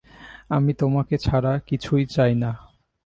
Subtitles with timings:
[0.49, 2.51] আমি তোমাকে ছাড়া কিছু চাই না।